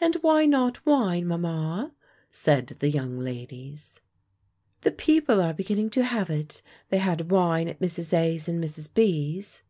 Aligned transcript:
"And 0.00 0.14
why 0.22 0.46
not 0.46 0.86
wine, 0.86 1.26
mamma?" 1.26 1.92
said 2.30 2.68
the 2.80 2.88
young 2.88 3.18
ladies; 3.18 4.00
"the 4.80 4.90
people 4.90 5.38
are 5.42 5.52
beginning 5.52 5.90
to 5.90 6.02
have 6.02 6.30
it; 6.30 6.62
they 6.88 6.96
had 6.96 7.30
wine 7.30 7.68
at 7.68 7.78
Mrs. 7.78 8.14
A.'s 8.16 8.48
and 8.48 8.64
Mrs. 8.64 8.88
B.'s." 8.94 9.60